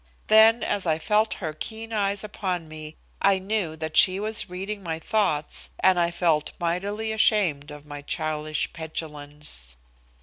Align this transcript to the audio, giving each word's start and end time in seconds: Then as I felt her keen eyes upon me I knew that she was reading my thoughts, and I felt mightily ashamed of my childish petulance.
Then 0.29 0.63
as 0.63 0.87
I 0.87 0.97
felt 0.97 1.35
her 1.35 1.53
keen 1.53 1.93
eyes 1.93 2.23
upon 2.23 2.67
me 2.67 2.95
I 3.21 3.37
knew 3.37 3.75
that 3.75 3.95
she 3.95 4.19
was 4.19 4.49
reading 4.49 4.81
my 4.81 4.97
thoughts, 4.97 5.69
and 5.79 5.99
I 5.99 6.09
felt 6.09 6.53
mightily 6.59 7.11
ashamed 7.11 7.69
of 7.69 7.85
my 7.85 8.01
childish 8.01 8.73
petulance. 8.73 9.77